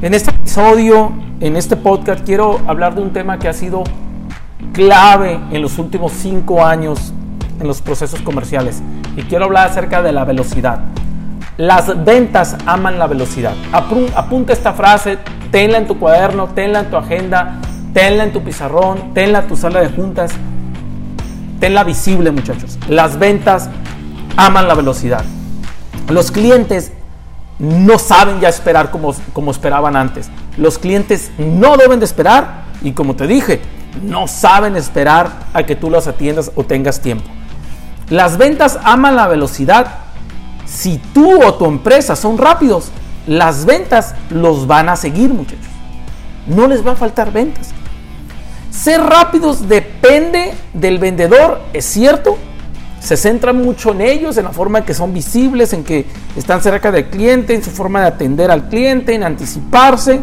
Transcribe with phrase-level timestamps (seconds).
[0.00, 3.82] En este episodio, en este podcast, quiero hablar de un tema que ha sido
[4.72, 7.12] clave en los últimos cinco años
[7.58, 8.80] en los procesos comerciales.
[9.16, 10.78] Y quiero hablar acerca de la velocidad.
[11.56, 13.54] Las ventas aman la velocidad.
[13.72, 15.18] Apunta esta frase,
[15.50, 17.58] tenla en tu cuaderno, tenla en tu agenda,
[17.92, 20.30] tenla en tu pizarrón, tenla en tu sala de juntas.
[21.58, 22.78] Tenla visible, muchachos.
[22.88, 23.68] Las ventas
[24.36, 25.24] aman la velocidad.
[26.08, 26.92] Los clientes
[27.58, 30.30] no saben ya esperar como, como esperaban antes.
[30.56, 33.60] Los clientes no deben de esperar y como te dije,
[34.02, 37.28] no saben esperar a que tú los atiendas o tengas tiempo.
[38.10, 39.86] Las ventas aman la velocidad.
[40.66, 42.90] Si tú o tu empresa son rápidos,
[43.26, 45.66] las ventas los van a seguir, muchachos.
[46.46, 47.70] No les va a faltar ventas.
[48.70, 52.38] Ser rápidos depende del vendedor, es cierto,
[53.08, 56.04] se centra mucho en ellos, en la forma en que son visibles, en que
[56.36, 60.20] están cerca del cliente, en su forma de atender al cliente, en anticiparse,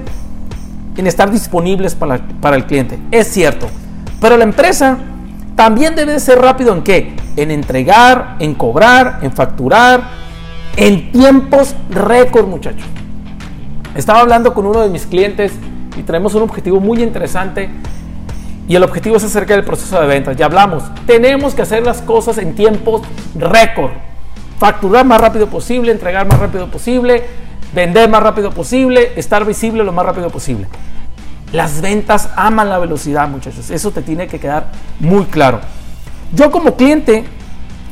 [0.96, 3.00] en estar disponibles para, para el cliente.
[3.10, 3.66] Es cierto.
[4.22, 5.00] Pero la empresa
[5.56, 7.16] también debe ser rápido en qué?
[7.36, 10.04] En entregar, en cobrar, en facturar,
[10.78, 12.86] en tiempos récord, muchachos.
[13.96, 15.54] Estaba hablando con uno de mis clientes
[15.98, 17.68] y traemos un objetivo muy interesante
[18.68, 20.36] y el objetivo es acerca del proceso de ventas.
[20.38, 20.84] Ya hablamos.
[21.06, 23.02] Tenemos que hacer las cosas en tiempos
[23.36, 23.92] récord.
[24.60, 27.24] Facturar más rápido posible, entregar más rápido posible,
[27.74, 30.68] vender más rápido posible, estar visible lo más rápido posible.
[31.52, 33.70] Las ventas aman la velocidad, muchachos.
[33.70, 34.68] Eso te tiene que quedar
[35.00, 35.60] muy claro.
[36.34, 37.26] Yo como cliente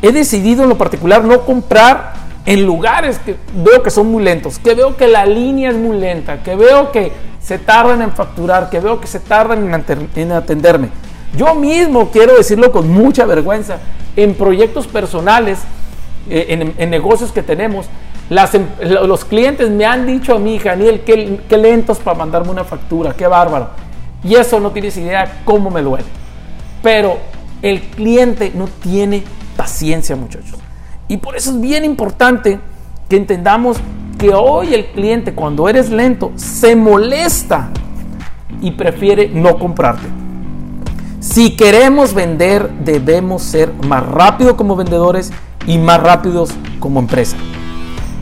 [0.02, 2.14] he decidido en lo particular no comprar
[2.46, 5.98] en lugares que veo que son muy lentos, que veo que la línea es muy
[5.98, 7.12] lenta, que veo que
[7.44, 10.90] se tardan en facturar, que veo que se tardan en atenderme.
[11.36, 13.80] Yo mismo, quiero decirlo con mucha vergüenza,
[14.16, 15.60] en proyectos personales,
[16.30, 17.88] eh, en, negocios que tenemos,
[18.30, 18.68] em,
[19.08, 23.14] los clientes me han dicho a mí, Daniel, qué, qué lentos para mandarme una factura,
[23.14, 23.70] qué bárbaro.
[24.24, 26.06] Y eso no tienes idea cómo me duele.
[26.82, 27.18] Pero
[27.62, 29.24] el cliente no tiene
[29.58, 30.60] paciencia, muchachos.
[31.08, 32.60] Y por eso es bien importante
[33.10, 33.78] que entendamos
[34.18, 37.72] que hoy el cliente cuando eres lento se molesta
[38.62, 40.08] y prefiere no comprarte.
[41.20, 45.32] Si queremos vender, debemos ser más rápidos como vendedores
[45.66, 47.38] y más rápidos como empresa.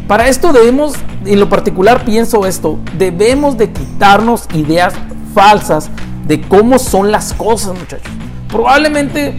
[0.07, 0.93] Para esto debemos,
[1.25, 4.93] en lo particular pienso esto, debemos de quitarnos ideas
[5.33, 5.89] falsas
[6.27, 8.11] de cómo son las cosas, muchachos.
[8.49, 9.35] Probablemente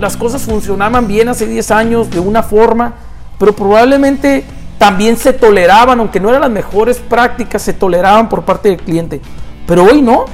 [0.00, 2.94] las cosas funcionaban bien hace 10 años de una forma,
[3.38, 4.44] pero probablemente
[4.78, 9.20] también se toleraban, aunque no eran las mejores prácticas, se toleraban por parte del cliente.
[9.66, 10.24] Pero hoy no.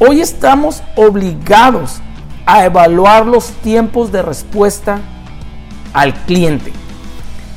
[0.00, 2.00] Hoy estamos obligados
[2.46, 4.98] a evaluar los tiempos de respuesta
[5.92, 6.72] al cliente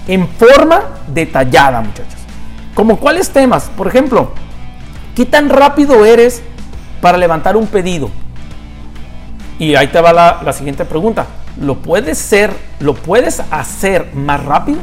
[0.08, 2.20] en forma detallada, muchachos.
[2.76, 4.32] Como cuáles temas, por ejemplo,
[5.16, 6.44] ¿qué tan rápido eres
[7.02, 8.10] para levantar un pedido?
[9.58, 11.28] Y ahí te va la, la siguiente pregunta.
[11.60, 14.80] ¿Lo puedes ser, lo puedes hacer más rápido?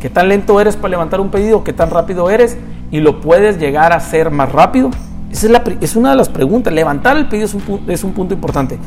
[0.00, 1.62] ¿Qué tan lento eres para levantar un pedido?
[1.62, 2.56] ¿Qué tan rápido eres?
[2.90, 4.90] ¿Y lo puedes llegar a hacer más rápido?
[5.30, 6.72] Esa es, una de las preguntas.
[6.72, 7.46] Levantar el pedido
[7.86, 8.78] es un, punto importante.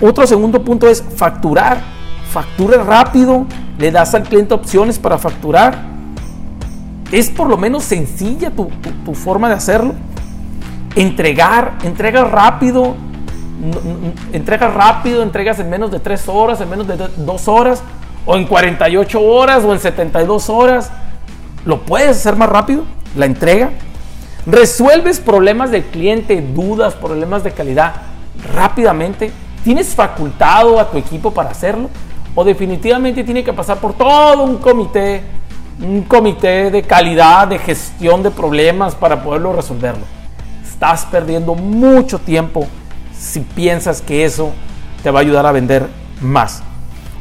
[0.00, 1.80] Otro segundo punto es facturar.
[2.32, 3.46] Factura rápido.
[3.78, 5.78] Le das al cliente opciones para facturar.
[7.12, 8.68] Es por lo menos sencilla tu,
[9.14, 9.94] forma de hacerlo.
[10.96, 11.78] Entregar.
[11.84, 12.96] Entrega rápido.
[14.32, 15.22] Entrega rápido.
[15.22, 17.80] Entregas en menos de tres horas, en menos de dos horas
[18.30, 20.90] o en 48 horas o en 72 horas.
[21.64, 22.84] ¿Lo puedes hacer más rápido?
[23.16, 23.70] La entrega.
[24.44, 27.94] Resuelves problemas del cliente, dudas, problemas de calidad
[28.54, 29.32] rápidamente.
[29.64, 31.88] ¿Tienes facultado a tu equipo para hacerlo?
[32.34, 35.22] ¿O definitivamente tiene que pasar por todo un comité,
[35.80, 40.04] un comité de calidad, de gestión de problemas para poderlo resolverlo?
[40.62, 42.66] Estás perdiendo mucho tiempo
[43.18, 44.52] si piensas que eso
[45.02, 45.88] te va a ayudar a vender
[46.20, 46.62] más.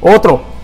[0.01, 0.56] Otro,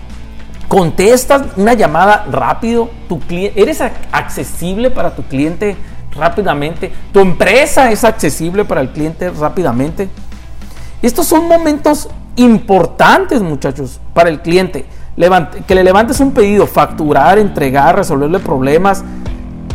[0.73, 2.89] contestas una llamada rápido,
[3.29, 3.79] eres
[4.11, 5.77] accesible para tu cliente
[6.15, 10.09] rápidamente, tu empresa es accesible para el cliente rápidamente.
[11.03, 14.87] Estos son momentos importantes, muchachos, para el cliente.
[15.67, 19.03] que le levantes un pedido, facturar, entregar, resolverle problemas,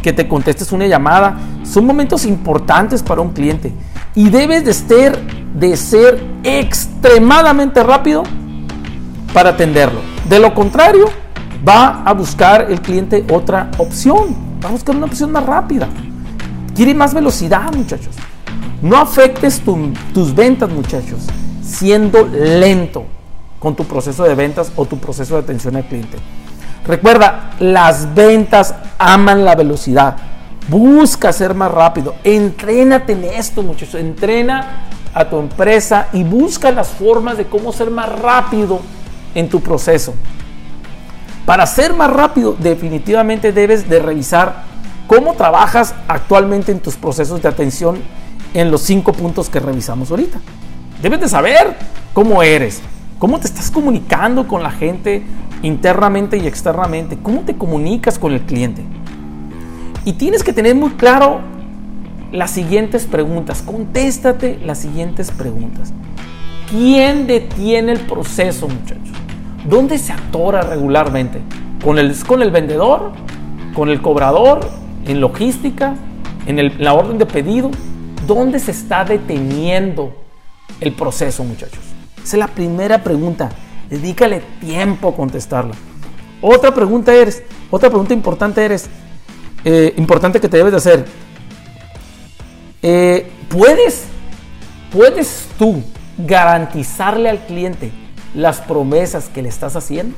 [0.02, 3.72] que te contestes una llamada, son momentos importantes para un cliente
[4.16, 5.16] y debes de ser,
[5.54, 8.24] de ser extremadamente rápido
[9.32, 10.17] para atenderlo.
[10.28, 11.06] De lo contrario,
[11.66, 14.36] va a buscar el cliente otra opción.
[14.62, 15.88] Va a buscar una opción más rápida.
[16.74, 18.14] Quiere más velocidad, muchachos.
[18.82, 19.62] No afectes
[20.12, 21.20] tus ventas, muchachos,
[21.62, 23.04] siendo lento
[23.58, 26.18] con tu proceso de ventas o tu proceso de atención al cliente.
[26.86, 30.16] Recuerda, las ventas aman la velocidad.
[30.68, 32.14] Busca ser más rápido.
[32.22, 33.94] Entrénate en esto, muchachos.
[33.94, 38.80] Entrena a tu empresa y busca las formas de cómo ser más rápido
[39.38, 40.14] en tu proceso.
[41.46, 44.64] Para ser más rápido, definitivamente debes de revisar
[45.06, 47.98] cómo trabajas actualmente en tus procesos de atención
[48.52, 50.40] en los cinco puntos que revisamos ahorita.
[51.00, 51.76] Debes de saber
[52.12, 52.82] cómo eres,
[53.20, 55.22] cómo te estás comunicando con la gente
[55.62, 58.82] internamente y externamente, cómo te comunicas con el cliente.
[60.04, 61.40] Y tienes que tener muy claro
[62.32, 63.62] las siguientes preguntas.
[63.62, 65.92] Contéstate las siguientes preguntas.
[66.68, 69.17] ¿Quién detiene el proceso, muchachos?
[69.64, 71.40] ¿Dónde se atora regularmente?
[71.82, 73.12] ¿Con el, con el vendedor?
[73.74, 74.60] ¿Con el cobrador?
[75.06, 75.94] ¿En logística?
[76.46, 77.70] ¿En la orden de pedido?
[78.26, 80.14] ¿Dónde se está deteniendo
[80.80, 81.80] el proceso, muchachos?
[82.16, 83.50] Esa es la primera pregunta.
[83.90, 85.74] Dedícale tiempo a contestarla.
[86.40, 88.88] Otra pregunta eres, otra pregunta importante eres,
[89.64, 91.04] eh, importante que te debes de hacer.
[92.80, 94.04] Eh, ¿Puedes,
[94.92, 95.82] puedes tú
[96.16, 97.90] garantizarle al cliente
[98.34, 100.16] las promesas que le estás haciendo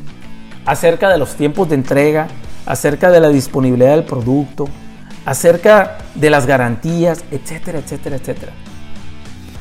[0.66, 2.28] acerca de los tiempos de entrega,
[2.66, 4.68] acerca de la disponibilidad del producto,
[5.24, 8.52] acerca de las garantías, etcétera, etcétera, etcétera.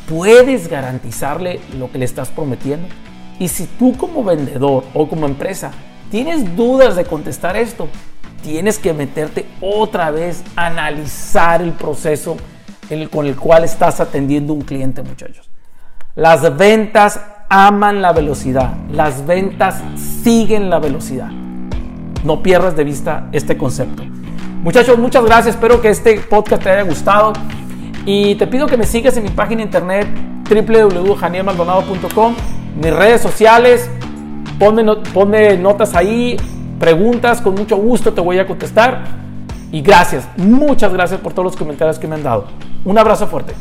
[0.07, 2.87] ¿Puedes garantizarle lo que le estás prometiendo?
[3.39, 5.71] Y si tú como vendedor o como empresa
[6.11, 7.87] tienes dudas de contestar esto,
[8.41, 12.37] tienes que meterte otra vez a analizar el proceso
[13.11, 15.49] con el cual estás atendiendo un cliente, muchachos.
[16.15, 18.73] Las ventas aman la velocidad.
[18.91, 19.81] Las ventas
[20.23, 21.29] siguen la velocidad.
[22.23, 24.03] No pierdas de vista este concepto.
[24.63, 25.55] Muchachos, muchas gracias.
[25.55, 27.33] Espero que este podcast te haya gustado.
[28.05, 30.07] Y te pido que me sigas en mi página internet
[30.49, 32.35] www.janielmaldonado.com,
[32.81, 33.89] mis redes sociales.
[34.57, 36.37] Ponme, ponme notas ahí,
[36.79, 39.03] preguntas, con mucho gusto te voy a contestar.
[39.71, 42.47] Y gracias, muchas gracias por todos los comentarios que me han dado.
[42.83, 43.53] Un abrazo fuerte.